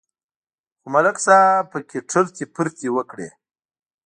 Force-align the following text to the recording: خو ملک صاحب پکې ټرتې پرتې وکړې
خو 0.79 0.87
ملک 0.93 1.17
صاحب 1.25 1.65
پکې 1.71 1.99
ټرتې 2.09 2.45
پرتې 2.55 2.87
وکړې 2.95 3.29